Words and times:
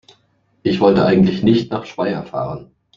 Ich 0.63 0.79
wollte 0.79 1.05
eigentlich 1.05 1.43
nicht 1.43 1.69
nach 1.71 1.85
Speyer 1.85 2.23
fahren 2.23 2.71